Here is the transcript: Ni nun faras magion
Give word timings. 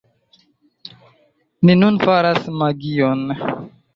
Ni 1.65 1.75
nun 1.81 2.01
faras 2.07 2.41
magion 2.61 3.21